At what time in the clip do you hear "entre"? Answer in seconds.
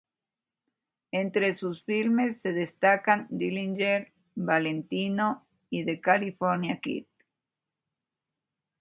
1.11-1.53